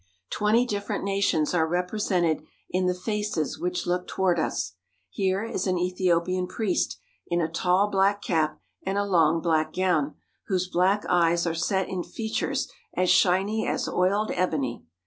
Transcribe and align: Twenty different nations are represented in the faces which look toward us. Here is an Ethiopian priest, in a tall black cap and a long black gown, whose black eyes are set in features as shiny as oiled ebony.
Twenty 0.31 0.65
different 0.65 1.03
nations 1.03 1.53
are 1.53 1.67
represented 1.67 2.41
in 2.71 2.87
the 2.87 2.95
faces 2.95 3.59
which 3.59 3.85
look 3.85 4.07
toward 4.07 4.39
us. 4.39 4.73
Here 5.11 5.43
is 5.43 5.67
an 5.67 5.77
Ethiopian 5.77 6.47
priest, 6.47 6.97
in 7.27 7.39
a 7.39 7.47
tall 7.47 7.87
black 7.87 8.19
cap 8.19 8.59
and 8.83 8.97
a 8.97 9.05
long 9.05 9.41
black 9.41 9.73
gown, 9.75 10.15
whose 10.47 10.67
black 10.67 11.05
eyes 11.07 11.45
are 11.45 11.53
set 11.53 11.87
in 11.87 12.01
features 12.01 12.67
as 12.95 13.11
shiny 13.11 13.67
as 13.67 13.87
oiled 13.87 14.31
ebony. 14.33 14.83